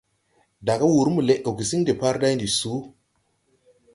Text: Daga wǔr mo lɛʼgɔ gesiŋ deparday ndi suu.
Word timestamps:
Daga 0.65 0.85
wǔr 0.91 1.07
mo 1.13 1.21
lɛʼgɔ 1.27 1.51
gesiŋ 1.57 1.81
deparday 1.87 2.33
ndi 2.35 2.47
suu. 2.59 2.79